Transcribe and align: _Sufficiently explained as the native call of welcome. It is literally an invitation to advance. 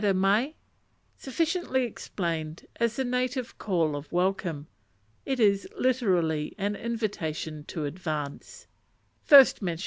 _Sufficiently 1.15 1.83
explained 1.83 2.65
as 2.77 2.95
the 2.95 3.03
native 3.05 3.59
call 3.59 3.95
of 3.95 4.11
welcome. 4.11 4.65
It 5.27 5.39
is 5.39 5.67
literally 5.77 6.55
an 6.57 6.75
invitation 6.75 7.65
to 7.65 7.85
advance. 7.85 8.65